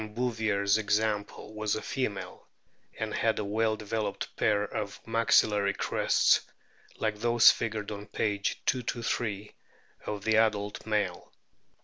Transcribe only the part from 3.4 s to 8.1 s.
well developed pair of maxillary crests like those figured on